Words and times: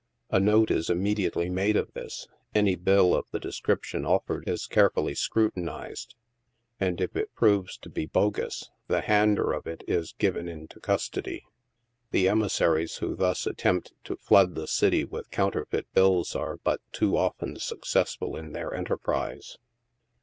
A 0.31 0.39
note 0.39 0.71
is 0.71 0.89
immediately 0.89 1.47
made 1.47 1.75
of 1.77 1.93
this; 1.93 2.27
any 2.55 2.73
bill 2.73 3.13
of 3.13 3.27
the 3.29 3.39
description 3.39 4.03
of 4.03 4.25
fered 4.25 4.47
is 4.47 4.65
carefully 4.65 5.13
scrutinized, 5.13 6.15
and 6.79 6.99
if 6.99 7.15
it 7.15 7.35
proves 7.35 7.77
to 7.77 7.87
be" 7.87 8.07
bogus," 8.07 8.71
the 8.87 9.01
hander 9.01 9.53
of 9.53 9.67
it 9.67 9.83
is 9.87 10.13
given 10.17 10.49
into 10.49 10.79
custody. 10.79 11.45
The 12.09 12.27
emissaries 12.27 12.95
who 12.95 13.15
thus 13.15 13.45
attempt 13.45 13.93
to 14.05 14.15
flood 14.17 14.55
the 14.55 14.65
city 14.67 15.03
with 15.03 15.29
counterfeit 15.29 15.85
bills 15.93 16.35
are 16.35 16.57
but 16.57 16.81
too 16.91 17.15
often 17.15 17.59
successful 17.59 18.35
in 18.35 18.53
their 18.53 18.73
enterprise. 18.73 19.59